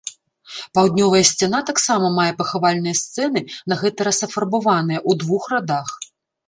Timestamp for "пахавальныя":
2.41-2.95